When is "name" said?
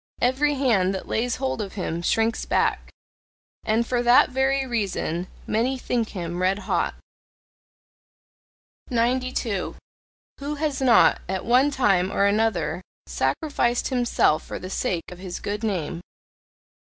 15.63-16.01